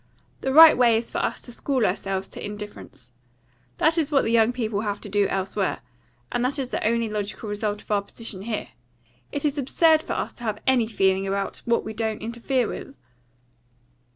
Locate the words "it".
9.31-9.45